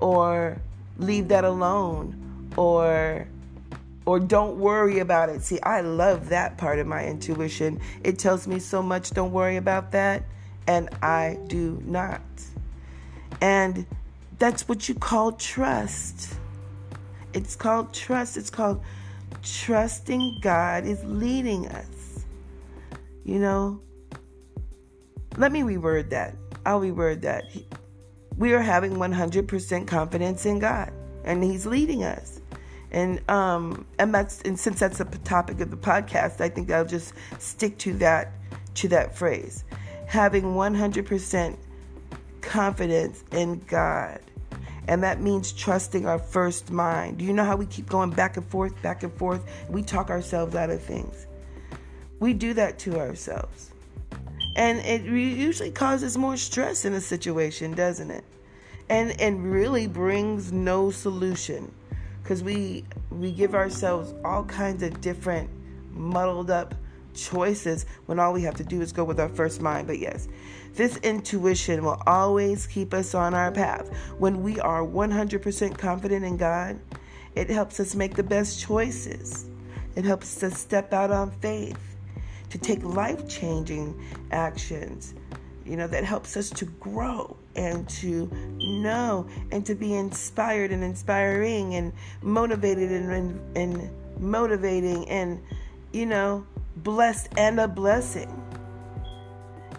or 0.00 0.60
leave 0.96 1.28
that 1.28 1.44
alone 1.44 2.50
or 2.56 3.28
or 4.08 4.18
don't 4.18 4.56
worry 4.56 5.00
about 5.00 5.28
it. 5.28 5.42
See, 5.42 5.60
I 5.60 5.82
love 5.82 6.30
that 6.30 6.56
part 6.56 6.78
of 6.78 6.86
my 6.86 7.04
intuition. 7.04 7.78
It 8.02 8.18
tells 8.18 8.46
me 8.48 8.58
so 8.58 8.82
much, 8.82 9.10
don't 9.10 9.32
worry 9.32 9.58
about 9.58 9.92
that, 9.92 10.24
and 10.66 10.88
I 11.02 11.38
do 11.48 11.78
not. 11.84 12.22
And 13.42 13.84
that's 14.38 14.66
what 14.66 14.88
you 14.88 14.94
call 14.94 15.32
trust. 15.32 16.36
It's 17.34 17.54
called 17.54 17.92
trust. 17.92 18.38
It's 18.38 18.48
called 18.48 18.82
trusting 19.42 20.38
God 20.40 20.86
is 20.86 21.04
leading 21.04 21.68
us. 21.68 22.24
You 23.26 23.40
know, 23.40 23.82
let 25.36 25.52
me 25.52 25.60
reword 25.60 26.08
that. 26.08 26.34
I'll 26.64 26.80
reword 26.80 27.20
that. 27.20 27.44
We 28.38 28.54
are 28.54 28.62
having 28.62 28.94
100% 28.94 29.86
confidence 29.86 30.46
in 30.46 30.60
God, 30.60 30.94
and 31.24 31.44
He's 31.44 31.66
leading 31.66 32.04
us 32.04 32.37
and 32.90 33.20
um 33.30 33.84
and 33.98 34.14
that's 34.14 34.40
and 34.42 34.58
since 34.58 34.80
that's 34.80 34.98
the 34.98 35.04
topic 35.24 35.60
of 35.60 35.70
the 35.70 35.76
podcast 35.76 36.40
i 36.40 36.48
think 36.48 36.70
i'll 36.70 36.84
just 36.84 37.12
stick 37.38 37.76
to 37.76 37.92
that 37.94 38.32
to 38.78 38.88
that 38.88 39.16
phrase. 39.16 39.64
Having 40.06 40.44
100% 40.44 41.56
confidence 42.40 43.24
in 43.32 43.60
god. 43.66 44.20
And 44.86 45.02
that 45.02 45.20
means 45.20 45.52
trusting 45.52 46.06
our 46.06 46.18
first 46.18 46.70
mind. 46.70 47.18
Do 47.18 47.24
you 47.24 47.34
know 47.34 47.44
how 47.44 47.56
we 47.56 47.66
keep 47.66 47.88
going 47.88 48.10
back 48.10 48.38
and 48.38 48.46
forth 48.46 48.80
back 48.80 49.02
and 49.02 49.12
forth? 49.12 49.44
We 49.68 49.82
talk 49.82 50.08
ourselves 50.08 50.54
out 50.54 50.70
of 50.70 50.80
things. 50.80 51.26
We 52.20 52.32
do 52.32 52.54
that 52.54 52.78
to 52.80 52.98
ourselves. 52.98 53.72
And 54.56 54.78
it 54.78 55.02
usually 55.02 55.70
causes 55.70 56.16
more 56.16 56.36
stress 56.36 56.84
in 56.84 56.94
a 56.94 57.00
situation 57.00 57.74
doesn't 57.74 58.10
it? 58.10 58.24
And 58.88 59.20
and 59.20 59.52
really 59.52 59.86
brings 59.86 60.52
no 60.52 60.90
solution 60.90 61.70
because 62.28 62.44
we 62.44 62.84
we 63.10 63.32
give 63.32 63.54
ourselves 63.54 64.12
all 64.22 64.44
kinds 64.44 64.82
of 64.82 65.00
different 65.00 65.48
muddled 65.92 66.50
up 66.50 66.74
choices 67.14 67.86
when 68.04 68.18
all 68.18 68.34
we 68.34 68.42
have 68.42 68.54
to 68.54 68.62
do 68.62 68.82
is 68.82 68.92
go 68.92 69.02
with 69.02 69.18
our 69.18 69.30
first 69.30 69.62
mind. 69.62 69.86
But 69.86 69.98
yes, 69.98 70.28
this 70.74 70.98
intuition 70.98 71.82
will 71.82 72.02
always 72.06 72.66
keep 72.66 72.92
us 72.92 73.14
on 73.14 73.32
our 73.32 73.50
path. 73.50 73.88
When 74.18 74.42
we 74.42 74.60
are 74.60 74.82
100% 74.82 75.78
confident 75.78 76.22
in 76.22 76.36
God, 76.36 76.78
it 77.34 77.48
helps 77.48 77.80
us 77.80 77.94
make 77.94 78.14
the 78.14 78.22
best 78.22 78.60
choices. 78.60 79.46
It 79.96 80.04
helps 80.04 80.42
us 80.42 80.58
step 80.58 80.92
out 80.92 81.10
on 81.10 81.30
faith, 81.30 81.80
to 82.50 82.58
take 82.58 82.82
life 82.82 83.26
changing 83.26 83.98
actions, 84.32 85.14
you 85.64 85.76
know, 85.76 85.86
that 85.86 86.04
helps 86.04 86.36
us 86.36 86.50
to 86.50 86.66
grow 86.66 87.38
and 87.58 87.88
to 87.88 88.30
know 88.58 89.26
and 89.50 89.66
to 89.66 89.74
be 89.74 89.94
inspired 89.94 90.70
and 90.70 90.84
inspiring 90.84 91.74
and 91.74 91.92
motivated 92.22 92.92
and, 92.92 93.10
and, 93.10 93.56
and 93.56 93.90
motivating 94.20 95.08
and, 95.08 95.42
you 95.92 96.06
know, 96.06 96.46
blessed 96.76 97.28
and 97.36 97.58
a 97.58 97.66
blessing. 97.66 98.32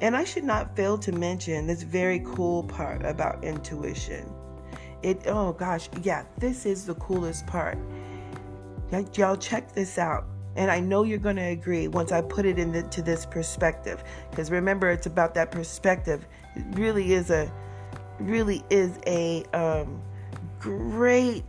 And 0.01 0.15
I 0.15 0.25
should 0.25 0.43
not 0.43 0.75
fail 0.75 0.98
to 1.00 1.12
mention 1.12 1.67
this 1.67 1.83
very 1.83 2.21
cool 2.25 2.63
part 2.63 3.03
about 3.05 3.43
intuition. 3.43 4.29
It, 5.01 5.21
oh 5.27 5.53
gosh, 5.53 5.89
yeah, 6.03 6.25
this 6.38 6.65
is 6.65 6.86
the 6.86 6.95
coolest 6.95 7.48
part. 7.48 7.77
Y'all 9.15 9.38
check 9.38 9.71
this 9.71 9.98
out. 9.98 10.25
And 10.55 10.69
I 10.69 10.79
know 10.79 11.03
you're 11.03 11.19
going 11.19 11.38
to 11.38 11.43
agree 11.43 11.88
once 11.88 12.12
I 12.12 12.21
put 12.21 12.45
it 12.45 12.59
into 12.59 13.01
this 13.01 13.25
perspective. 13.25 14.03
Because 14.29 14.51
remember, 14.51 14.89
it's 14.89 15.05
about 15.05 15.33
that 15.36 15.51
perspective. 15.51 16.27
It 16.55 16.65
really 16.74 17.13
is 17.13 17.29
a, 17.29 17.50
really 18.19 18.63
is 18.69 18.99
a 19.07 19.43
um, 19.53 20.01
great 20.59 21.43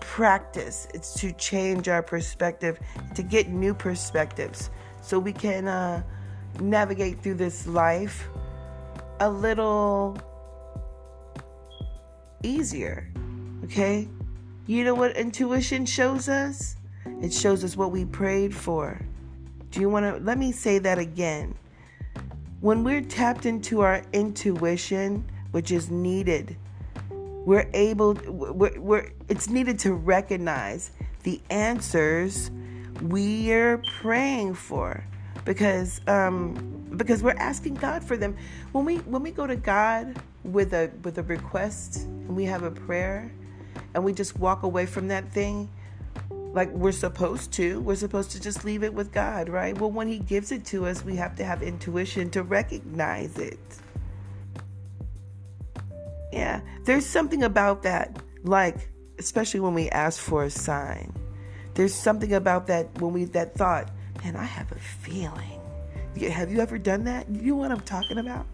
practice. 0.00 0.88
It's 0.94 1.14
to 1.14 1.32
change 1.32 1.88
our 1.88 2.02
perspective, 2.02 2.78
to 3.14 3.22
get 3.22 3.48
new 3.48 3.74
perspectives, 3.74 4.70
so 5.00 5.18
we 5.18 5.32
can 5.32 5.68
uh, 5.68 6.02
navigate 6.60 7.22
through 7.22 7.34
this 7.34 7.66
life 7.66 8.28
a 9.20 9.30
little 9.30 10.18
easier. 12.42 13.08
Okay? 13.64 14.08
You 14.66 14.84
know 14.84 14.94
what 14.94 15.16
intuition 15.16 15.86
shows 15.86 16.28
us? 16.28 16.76
It 17.20 17.32
shows 17.32 17.64
us 17.64 17.76
what 17.76 17.90
we 17.90 18.04
prayed 18.04 18.54
for. 18.54 19.00
Do 19.70 19.80
you 19.80 19.88
want 19.88 20.04
to? 20.04 20.22
Let 20.22 20.38
me 20.38 20.52
say 20.52 20.78
that 20.78 20.98
again. 20.98 21.54
When 22.62 22.84
we're 22.84 23.00
tapped 23.00 23.44
into 23.44 23.80
our 23.80 24.04
intuition, 24.12 25.28
which 25.50 25.72
is 25.72 25.90
needed, 25.90 26.56
we're 27.10 27.68
able, 27.74 28.14
we're, 28.14 28.78
we're, 28.78 29.10
it's 29.28 29.48
needed 29.48 29.80
to 29.80 29.94
recognize 29.94 30.92
the 31.24 31.40
answers 31.50 32.52
we're 33.00 33.78
praying 34.00 34.54
for 34.54 35.02
because 35.44 36.00
um, 36.06 36.54
because 36.96 37.20
we're 37.20 37.32
asking 37.32 37.74
God 37.74 38.04
for 38.04 38.16
them. 38.16 38.36
When 38.70 38.84
we 38.84 38.98
when 38.98 39.24
we 39.24 39.32
go 39.32 39.44
to 39.44 39.56
God 39.56 40.16
with 40.44 40.72
a 40.72 40.88
with 41.02 41.18
a 41.18 41.24
request 41.24 42.04
and 42.04 42.36
we 42.36 42.44
have 42.44 42.62
a 42.62 42.70
prayer 42.70 43.32
and 43.92 44.04
we 44.04 44.12
just 44.12 44.38
walk 44.38 44.62
away 44.62 44.86
from 44.86 45.08
that 45.08 45.32
thing, 45.32 45.68
like 46.52 46.70
we're 46.70 46.92
supposed 46.92 47.52
to. 47.54 47.80
We're 47.80 47.96
supposed 47.96 48.30
to 48.32 48.40
just 48.40 48.64
leave 48.64 48.82
it 48.82 48.92
with 48.92 49.12
God, 49.12 49.48
right? 49.48 49.78
Well, 49.78 49.90
when 49.90 50.08
He 50.08 50.18
gives 50.18 50.52
it 50.52 50.64
to 50.66 50.86
us, 50.86 51.04
we 51.04 51.16
have 51.16 51.36
to 51.36 51.44
have 51.44 51.62
intuition 51.62 52.30
to 52.30 52.42
recognize 52.42 53.38
it. 53.38 53.58
Yeah, 56.32 56.60
there's 56.84 57.06
something 57.06 57.42
about 57.42 57.82
that, 57.82 58.16
like, 58.42 58.88
especially 59.18 59.60
when 59.60 59.74
we 59.74 59.88
ask 59.90 60.18
for 60.20 60.44
a 60.44 60.50
sign. 60.50 61.12
There's 61.74 61.94
something 61.94 62.32
about 62.34 62.66
that 62.66 63.00
when 63.00 63.12
we, 63.12 63.24
that 63.26 63.54
thought, 63.54 63.90
man, 64.22 64.36
I 64.36 64.44
have 64.44 64.72
a 64.72 64.78
feeling. 64.78 65.60
Have 66.30 66.50
you 66.50 66.60
ever 66.60 66.78
done 66.78 67.04
that? 67.04 67.28
You 67.30 67.52
know 67.52 67.56
what 67.56 67.70
I'm 67.70 67.80
talking 67.80 68.18
about? 68.18 68.46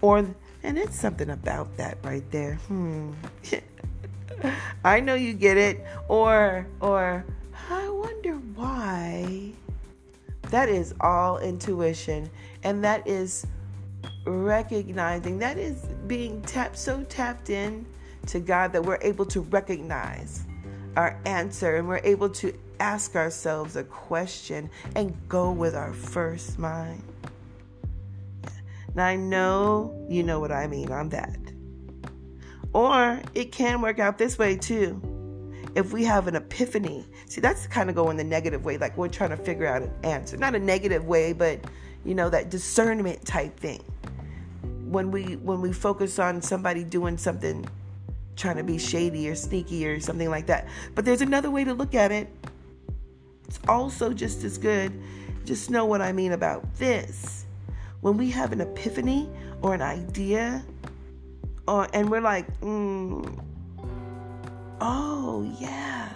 Or, 0.00 0.26
and 0.62 0.78
it's 0.78 0.98
something 0.98 1.28
about 1.28 1.76
that 1.76 1.98
right 2.02 2.28
there. 2.30 2.54
Hmm. 2.68 3.12
I 4.84 5.00
know 5.00 5.14
you 5.14 5.32
get 5.32 5.56
it. 5.56 5.84
Or, 6.08 6.66
or, 6.80 7.24
I 7.70 7.88
wonder 7.88 8.34
why. 8.54 9.52
That 10.50 10.68
is 10.68 10.94
all 11.00 11.38
intuition. 11.38 12.30
And 12.64 12.82
that 12.84 13.06
is 13.06 13.46
recognizing, 14.26 15.38
that 15.38 15.58
is 15.58 15.86
being 16.06 16.42
tapped, 16.42 16.78
so 16.78 17.02
tapped 17.04 17.50
in 17.50 17.86
to 18.26 18.40
God 18.40 18.72
that 18.72 18.82
we're 18.82 18.98
able 19.02 19.26
to 19.26 19.40
recognize 19.42 20.44
our 20.96 21.18
answer 21.24 21.76
and 21.76 21.88
we're 21.88 22.00
able 22.04 22.28
to 22.28 22.52
ask 22.80 23.14
ourselves 23.14 23.76
a 23.76 23.84
question 23.84 24.70
and 24.96 25.16
go 25.28 25.52
with 25.52 25.74
our 25.74 25.92
first 25.92 26.58
mind. 26.58 27.02
Now, 28.94 29.06
I 29.06 29.16
know 29.16 30.06
you 30.08 30.22
know 30.22 30.40
what 30.40 30.50
I 30.50 30.66
mean 30.66 30.90
on 30.90 31.10
that. 31.10 31.36
Or 32.72 33.20
it 33.34 33.52
can 33.52 33.80
work 33.80 33.98
out 33.98 34.18
this 34.18 34.38
way 34.38 34.56
too. 34.56 35.00
If 35.74 35.92
we 35.92 36.04
have 36.04 36.26
an 36.26 36.36
epiphany, 36.36 37.06
see, 37.26 37.40
that's 37.40 37.66
kind 37.66 37.88
of 37.88 37.96
going 37.96 38.16
the 38.16 38.24
negative 38.24 38.64
way, 38.64 38.76
like 38.76 38.96
we're 38.96 39.08
trying 39.08 39.30
to 39.30 39.36
figure 39.36 39.66
out 39.66 39.82
an 39.82 39.92
answer. 40.02 40.36
Not 40.36 40.54
a 40.54 40.58
negative 40.58 41.04
way, 41.04 41.32
but 41.32 41.60
you 42.04 42.14
know, 42.14 42.28
that 42.30 42.50
discernment 42.50 43.24
type 43.24 43.58
thing. 43.58 43.82
When 44.86 45.10
we 45.10 45.36
when 45.36 45.60
we 45.60 45.72
focus 45.72 46.18
on 46.18 46.42
somebody 46.42 46.82
doing 46.82 47.16
something 47.16 47.68
trying 48.40 48.56
to 48.56 48.64
be 48.64 48.78
shady 48.78 49.28
or 49.28 49.34
sneaky 49.34 49.86
or 49.86 50.00
something 50.00 50.30
like 50.30 50.46
that. 50.46 50.66
But 50.94 51.04
there's 51.04 51.20
another 51.20 51.50
way 51.50 51.62
to 51.64 51.74
look 51.74 51.94
at 51.94 52.10
it. 52.10 52.28
It's 53.46 53.60
also 53.68 54.12
just 54.12 54.42
as 54.44 54.58
good. 54.58 54.92
Just 55.44 55.70
know 55.70 55.84
what 55.84 56.00
I 56.00 56.12
mean 56.12 56.32
about 56.32 56.74
this. 56.76 57.44
When 58.00 58.16
we 58.16 58.30
have 58.30 58.52
an 58.52 58.60
epiphany 58.60 59.28
or 59.62 59.74
an 59.74 59.82
idea 59.82 60.64
and 61.92 62.10
we're 62.10 62.20
like, 62.20 62.46
mm, 62.60 63.44
oh, 64.80 65.56
yeah. 65.60 66.08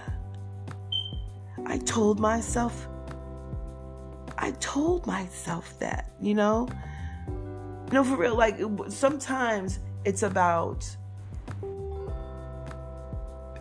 I 1.66 1.78
told 1.78 2.18
myself, 2.18 2.88
I 4.36 4.50
told 4.52 5.06
myself 5.06 5.78
that, 5.78 6.10
you 6.20 6.34
know? 6.34 6.68
No, 7.92 8.02
for 8.02 8.16
real, 8.16 8.34
like 8.34 8.58
sometimes 8.88 9.78
it's 10.04 10.22
about 10.24 10.84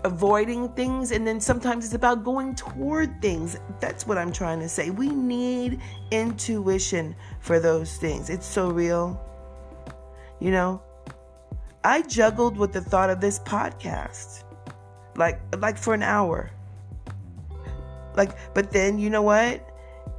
avoiding 0.04 0.68
things 0.70 1.12
and 1.12 1.26
then 1.26 1.40
sometimes 1.40 1.86
it's 1.86 1.94
about 1.94 2.24
going 2.24 2.56
toward 2.56 3.22
things. 3.22 3.58
That's 3.80 4.06
what 4.06 4.18
i'm 4.18 4.34
trying 4.34 4.60
to 4.60 4.68
say. 4.68 4.90
We 4.90 5.10
need 5.10 5.80
intuition 6.12 7.16
for 7.40 7.60
those 7.60 7.98
things. 7.98 8.30
It's 8.30 8.46
so 8.46 8.70
real. 8.70 9.22
You 10.40 10.52
know 10.52 10.82
I 11.84 12.02
juggled 12.04 12.58
with 12.58 12.74
the 12.74 12.82
thought 12.82 13.10
of 13.10 13.20
this 13.22 13.40
podcast. 13.40 14.44
Like 15.16 15.40
like 15.60 15.78
for 15.78 15.94
an 15.94 16.04
hour. 16.04 16.50
Like 18.16 18.32
but 18.54 18.72
then 18.72 18.98
you 19.00 19.10
know 19.10 19.22
what? 19.22 19.70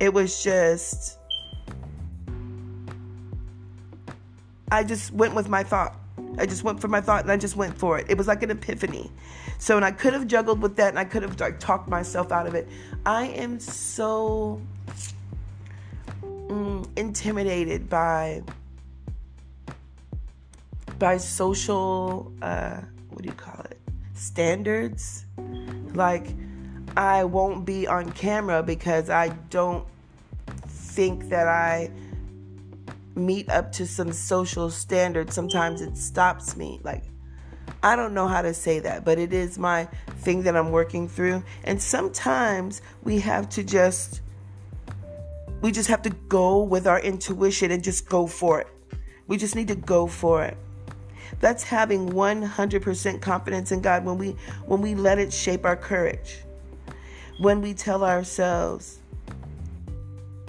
It 0.01 0.13
was 0.13 0.43
just 0.43 1.19
I 4.71 4.83
just 4.83 5.13
went 5.13 5.35
with 5.35 5.49
my 5.49 5.63
thought. 5.63 5.97
I 6.39 6.47
just 6.47 6.65
went 6.65 6.81
for 6.81 6.89
my 6.89 7.01
thought 7.01 7.23
and 7.23 7.31
I 7.31 7.37
just 7.37 7.57
went 7.57 7.79
for 7.79 7.99
it. 7.99 8.07
It 8.09 8.19
was 8.19 8.27
like 8.27 8.43
an 8.43 8.51
epiphany. 8.51 9.11
So, 9.59 9.77
and 9.77 9.85
I 9.85 9.93
could 9.93 10.13
have 10.15 10.27
juggled 10.27 10.61
with 10.61 10.77
that 10.77 10.89
and 10.89 10.99
I 10.99 11.05
could 11.05 11.23
have 11.23 11.39
like 11.39 11.61
talked 11.61 11.89
myself 11.89 12.33
out 12.33 12.47
of 12.47 12.55
it. 12.55 12.69
I 13.07 13.27
am 13.27 13.61
so 13.61 14.61
mm, 16.23 16.89
intimidated 16.97 17.89
by 17.89 18.43
by 21.05 21.19
social 21.19 22.33
uh, 22.41 22.81
what 23.11 23.21
do 23.21 23.29
you 23.29 23.35
call 23.35 23.61
it? 23.69 23.79
Standards? 24.15 25.27
Like 25.93 26.29
i 26.97 27.25
won't 27.25 27.67
be 27.67 27.87
on 27.87 28.11
camera 28.13 28.63
because 28.63 29.11
i 29.11 29.29
don't 29.51 29.87
think 30.67 31.29
that 31.29 31.47
i 31.47 31.91
meet 33.17 33.51
up 33.51 33.71
to 33.73 33.87
some 33.87 34.13
social 34.13 34.71
standards. 34.71 35.35
Sometimes 35.35 35.83
it 35.83 35.99
stops 35.99 36.57
me. 36.57 36.81
Like 36.83 37.05
i 37.83 37.95
don't 37.97 38.15
know 38.15 38.27
how 38.27 38.41
to 38.41 38.55
say 38.55 38.79
that 38.79 39.05
but 39.05 39.19
it 39.19 39.35
is 39.35 39.59
my 39.59 39.85
thing 40.25 40.43
that 40.45 40.57
i'm 40.57 40.71
working 40.71 41.07
through. 41.07 41.45
And 41.65 41.83
sometimes 41.83 42.81
we 43.03 43.19
have 43.21 43.51
to 43.51 43.63
just 43.63 44.23
we 45.61 45.71
just 45.71 45.91
have 45.91 46.01
to 46.09 46.11
go 46.39 46.63
with 46.63 46.87
our 46.87 47.01
intuition 47.01 47.71
and 47.73 47.85
just 47.85 48.09
go 48.09 48.27
for 48.27 48.63
it. 48.63 48.69
We 49.27 49.37
just 49.37 49.55
need 49.55 49.69
to 49.69 49.75
go 49.75 50.07
for 50.07 50.43
it 50.45 50.57
that's 51.41 51.63
having 51.63 52.11
100% 52.11 53.21
confidence 53.21 53.73
in 53.73 53.81
God 53.81 54.05
when 54.05 54.19
we 54.19 54.37
when 54.67 54.81
we 54.81 54.95
let 54.95 55.19
it 55.19 55.33
shape 55.33 55.65
our 55.65 55.77
courage. 55.77 56.39
When 57.39 57.61
we 57.61 57.75
tell 57.75 58.05
ourselves 58.05 59.01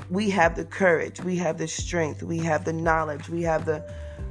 we 0.10 0.30
have 0.30 0.56
the 0.56 0.66
courage, 0.66 1.20
we 1.22 1.36
have 1.38 1.58
the 1.58 1.68
strength, 1.68 2.22
we 2.22 2.38
have 2.40 2.64
the 2.64 2.74
knowledge, 2.74 3.30
we 3.30 3.42
have 3.44 3.66
the 3.66 3.84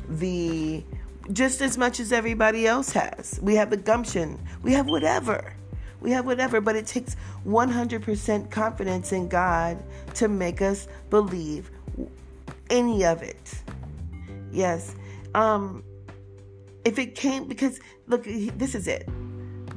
the 0.08 0.84
just 1.32 1.62
as 1.62 1.78
much 1.78 2.00
as 2.00 2.12
everybody 2.12 2.66
else 2.66 2.92
has. 2.92 3.40
We 3.42 3.54
have 3.56 3.70
the 3.70 3.76
gumption. 3.76 4.38
We 4.62 4.72
have 4.74 4.86
whatever. 4.86 5.54
We 6.00 6.10
have 6.10 6.26
whatever, 6.26 6.60
but 6.60 6.76
it 6.76 6.86
takes 6.86 7.16
100% 7.46 8.50
confidence 8.50 9.12
in 9.12 9.28
God 9.28 9.82
to 10.14 10.28
make 10.28 10.60
us 10.60 10.86
believe 11.08 11.70
any 12.68 13.06
of 13.06 13.22
it. 13.22 13.54
Yes. 14.52 14.94
Um 15.34 15.82
if 16.84 16.98
it 16.98 17.14
came 17.14 17.46
because 17.48 17.80
look 18.06 18.24
this 18.24 18.74
is 18.74 18.86
it. 18.86 19.08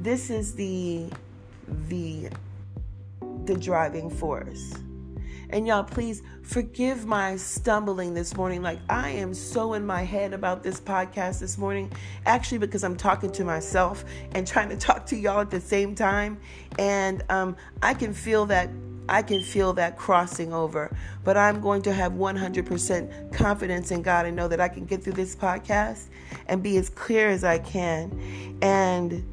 This 0.02 0.30
is 0.30 0.54
the 0.54 1.10
the 1.88 2.28
the 3.44 3.56
driving 3.56 4.10
force. 4.10 4.74
And 5.50 5.66
y'all 5.66 5.82
please 5.82 6.22
forgive 6.42 7.06
my 7.06 7.36
stumbling 7.36 8.12
this 8.12 8.36
morning. 8.36 8.62
Like 8.62 8.80
i 8.90 9.10
am 9.10 9.32
so 9.32 9.72
in 9.72 9.86
my 9.86 10.02
head 10.02 10.34
about 10.34 10.62
this 10.62 10.80
podcast 10.80 11.40
this 11.40 11.56
morning 11.56 11.90
actually 12.26 12.58
because 12.58 12.84
i'm 12.84 12.96
talking 12.96 13.32
to 13.32 13.44
myself 13.44 14.04
and 14.32 14.46
trying 14.46 14.68
to 14.68 14.76
talk 14.88 15.06
to 15.06 15.16
y'all 15.16 15.40
at 15.40 15.50
the 15.50 15.60
same 15.60 15.94
time. 15.94 16.38
And 16.78 17.24
um, 17.30 17.56
i 17.82 17.94
can 17.94 18.12
feel 18.12 18.46
that 18.46 18.68
I 19.08 19.22
can 19.22 19.42
feel 19.42 19.72
that 19.74 19.96
crossing 19.96 20.52
over. 20.52 20.94
But 21.24 21.36
I'm 21.36 21.60
going 21.60 21.82
to 21.82 21.92
have 21.92 22.12
100% 22.12 23.32
confidence 23.32 23.90
in 23.90 24.02
God 24.02 24.26
and 24.26 24.36
know 24.36 24.48
that 24.48 24.60
I 24.60 24.68
can 24.68 24.84
get 24.84 25.02
through 25.02 25.14
this 25.14 25.34
podcast 25.34 26.06
and 26.46 26.62
be 26.62 26.76
as 26.76 26.90
clear 26.90 27.28
as 27.28 27.44
I 27.44 27.58
can 27.58 28.58
and 28.62 29.24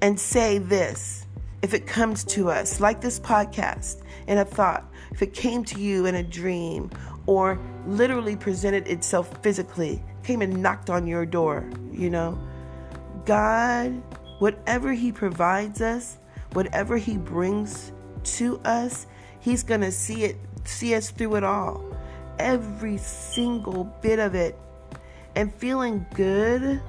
and 0.00 0.18
say 0.18 0.58
this. 0.58 1.26
If 1.60 1.74
it 1.74 1.86
comes 1.86 2.22
to 2.24 2.50
us 2.50 2.80
like 2.80 3.00
this 3.00 3.18
podcast 3.18 4.02
in 4.28 4.38
a 4.38 4.44
thought, 4.44 4.88
if 5.10 5.22
it 5.22 5.34
came 5.34 5.64
to 5.64 5.80
you 5.80 6.06
in 6.06 6.14
a 6.14 6.22
dream 6.22 6.90
or 7.26 7.58
literally 7.84 8.36
presented 8.36 8.86
itself 8.86 9.42
physically, 9.42 10.00
came 10.22 10.40
and 10.40 10.62
knocked 10.62 10.88
on 10.88 11.06
your 11.06 11.26
door, 11.26 11.68
you 11.90 12.10
know, 12.10 12.38
God, 13.24 14.00
whatever 14.38 14.92
He 14.92 15.10
provides 15.10 15.80
us, 15.80 16.18
whatever 16.52 16.96
He 16.96 17.18
brings 17.18 17.92
to 18.36 18.58
us, 18.60 19.06
He's 19.40 19.62
going 19.62 19.80
to 19.80 19.92
see 19.92 20.24
it, 20.24 20.36
see 20.64 20.94
us 20.94 21.10
through 21.10 21.36
it 21.36 21.44
all. 21.44 21.82
Every 22.38 22.98
single 22.98 23.84
bit 24.02 24.18
of 24.18 24.34
it. 24.34 24.56
And 25.34 25.54
feeling 25.54 26.04
good 26.14 26.80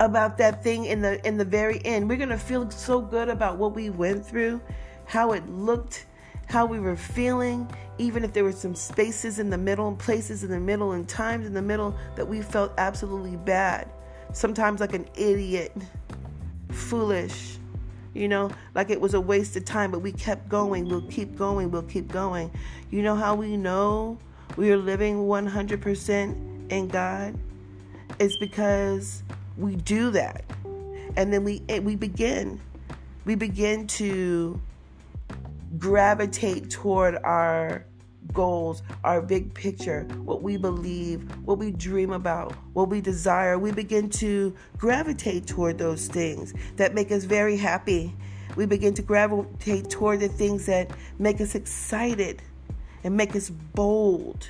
about 0.00 0.38
that 0.38 0.62
thing 0.62 0.84
in 0.86 1.00
the 1.00 1.26
in 1.26 1.36
the 1.36 1.44
very 1.44 1.80
end. 1.84 2.08
We're 2.08 2.16
going 2.16 2.28
to 2.30 2.38
feel 2.38 2.70
so 2.70 3.00
good 3.00 3.28
about 3.28 3.56
what 3.56 3.74
we 3.74 3.90
went 3.90 4.26
through, 4.26 4.60
how 5.04 5.32
it 5.32 5.48
looked, 5.48 6.06
how 6.46 6.66
we 6.66 6.80
were 6.80 6.96
feeling, 6.96 7.68
even 7.98 8.24
if 8.24 8.32
there 8.32 8.44
were 8.44 8.52
some 8.52 8.74
spaces 8.74 9.38
in 9.38 9.50
the 9.50 9.58
middle 9.58 9.88
and 9.88 9.98
places 9.98 10.44
in 10.44 10.50
the 10.50 10.60
middle 10.60 10.92
and 10.92 11.08
times 11.08 11.46
in 11.46 11.54
the 11.54 11.62
middle 11.62 11.96
that 12.14 12.26
we 12.26 12.42
felt 12.42 12.72
absolutely 12.78 13.36
bad. 13.36 13.88
Sometimes 14.32 14.80
like 14.80 14.94
an 14.94 15.06
idiot, 15.16 15.72
foolish, 16.70 17.58
you 18.16 18.28
know, 18.28 18.50
like 18.74 18.90
it 18.90 19.00
was 19.00 19.14
a 19.14 19.20
waste 19.20 19.56
of 19.56 19.64
time, 19.64 19.90
but 19.90 20.00
we 20.00 20.12
kept 20.12 20.48
going. 20.48 20.88
We'll 20.88 21.02
keep 21.02 21.36
going. 21.36 21.70
We'll 21.70 21.82
keep 21.82 22.08
going. 22.08 22.50
You 22.90 23.02
know 23.02 23.14
how 23.14 23.34
we 23.34 23.56
know 23.56 24.18
we 24.56 24.72
are 24.72 24.76
living 24.76 25.26
100% 25.26 26.72
in 26.72 26.88
God? 26.88 27.38
It's 28.18 28.36
because 28.36 29.22
we 29.56 29.76
do 29.76 30.10
that. 30.12 30.44
And 31.16 31.32
then 31.32 31.44
we 31.44 31.62
we 31.82 31.96
begin 31.96 32.60
we 33.24 33.34
begin 33.34 33.86
to 33.86 34.60
gravitate 35.78 36.70
toward 36.70 37.16
our 37.16 37.84
goals, 38.32 38.82
our 39.04 39.20
big 39.20 39.52
picture, 39.54 40.02
what 40.24 40.42
we 40.42 40.56
believe, 40.56 41.22
what 41.44 41.58
we 41.58 41.70
dream 41.70 42.12
about, 42.12 42.52
what 42.72 42.88
we 42.88 43.00
desire. 43.00 43.58
We 43.58 43.72
begin 43.72 44.08
to 44.10 44.54
gravitate 44.78 45.46
toward 45.46 45.78
those 45.78 46.08
things 46.08 46.54
that 46.76 46.94
make 46.94 47.10
us 47.10 47.24
very 47.24 47.56
happy. 47.56 48.14
We 48.56 48.66
begin 48.66 48.94
to 48.94 49.02
gravitate 49.02 49.90
toward 49.90 50.20
the 50.20 50.28
things 50.28 50.66
that 50.66 50.90
make 51.18 51.40
us 51.40 51.54
excited 51.54 52.42
and 53.04 53.16
make 53.16 53.36
us 53.36 53.50
bold 53.50 54.48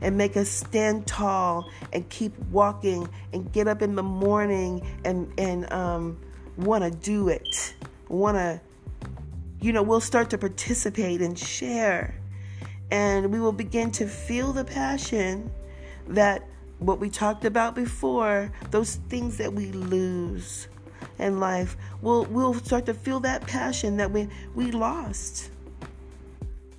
and 0.00 0.16
make 0.16 0.36
us 0.36 0.48
stand 0.48 1.06
tall 1.06 1.68
and 1.92 2.08
keep 2.08 2.38
walking 2.50 3.08
and 3.32 3.50
get 3.52 3.66
up 3.66 3.82
in 3.82 3.96
the 3.96 4.02
morning 4.02 4.86
and 5.04 5.32
and 5.38 5.70
um, 5.72 6.18
want 6.56 6.84
to 6.84 6.90
do 6.90 7.28
it 7.28 7.74
want 8.08 8.36
to 8.36 8.60
you 9.60 9.72
know 9.72 9.82
we'll 9.82 10.00
start 10.00 10.30
to 10.30 10.38
participate 10.38 11.20
and 11.20 11.38
share 11.38 12.14
and 12.90 13.32
we 13.32 13.40
will 13.40 13.52
begin 13.52 13.90
to 13.90 14.06
feel 14.06 14.52
the 14.52 14.64
passion 14.64 15.50
that 16.06 16.42
what 16.78 17.00
we 17.00 17.10
talked 17.10 17.44
about 17.44 17.74
before 17.74 18.50
those 18.70 18.96
things 19.08 19.36
that 19.36 19.52
we 19.52 19.66
lose 19.72 20.68
in 21.18 21.40
life 21.40 21.76
we'll 22.00 22.24
we'll 22.26 22.54
start 22.54 22.86
to 22.86 22.94
feel 22.94 23.20
that 23.20 23.46
passion 23.46 23.96
that 23.96 24.10
we 24.10 24.28
we 24.54 24.70
lost 24.70 25.50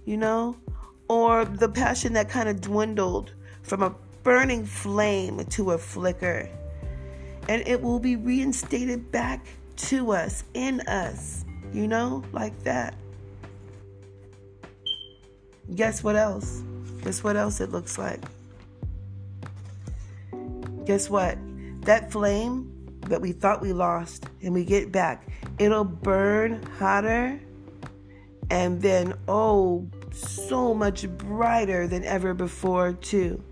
you 0.06 0.18
know 0.18 0.56
or 1.10 1.44
the 1.44 1.68
passion 1.68 2.14
that 2.14 2.30
kind 2.30 2.48
of 2.48 2.62
dwindled 2.62 3.34
from 3.64 3.84
a 3.84 3.94
burning 4.24 4.66
flame 4.66 5.44
to 5.46 5.72
a 5.72 5.78
flicker. 5.78 6.50
And 7.48 7.68
it 7.68 7.82
will 7.82 8.00
be 8.00 8.16
reinstated 8.16 9.12
back 9.12 9.46
to 9.78 10.12
us, 10.12 10.44
in 10.54 10.82
us, 10.82 11.46
you 11.74 11.88
know, 11.88 12.24
like 12.32 12.58
that. 12.64 12.94
Guess 15.76 16.04
what 16.04 16.16
else? 16.16 16.62
Guess 17.04 17.24
what 17.24 17.36
else 17.36 17.62
it 17.62 17.72
looks 17.72 17.98
like? 17.98 18.22
Guess 20.86 21.10
what? 21.10 21.38
That 21.82 22.12
flame 22.12 23.00
that 23.08 23.22
we 23.22 23.32
thought 23.32 23.62
we 23.62 23.74
lost 23.74 24.26
and 24.42 24.54
we 24.54 24.66
get 24.66 24.92
back, 24.92 25.28
it'll 25.58 25.84
burn 25.84 26.62
hotter 26.78 27.40
and 28.52 28.82
then, 28.82 29.14
oh, 29.28 29.88
so 30.12 30.74
much 30.74 31.08
brighter 31.08 31.88
than 31.88 32.04
ever 32.04 32.34
before, 32.34 32.94
too. 32.94 33.44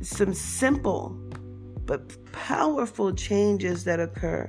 Some 0.00 0.32
simple 0.32 1.18
but 1.84 2.32
powerful 2.32 3.12
changes 3.12 3.82
that 3.84 3.98
occur 3.98 4.48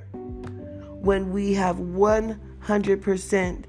when 1.00 1.32
we 1.32 1.54
have 1.54 1.76
100% 1.76 3.64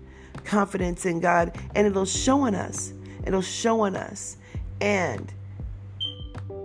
confidence 0.45 1.05
in 1.05 1.19
God, 1.19 1.57
and 1.75 1.87
it'll 1.87 2.05
show 2.05 2.45
in 2.45 2.55
us. 2.55 2.93
It'll 3.25 3.41
show 3.41 3.85
in 3.85 3.95
us, 3.95 4.37
and 4.79 5.31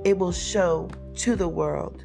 it 0.04 0.18
will 0.18 0.32
show 0.32 0.90
to 1.16 1.36
the 1.36 1.48
world. 1.48 2.04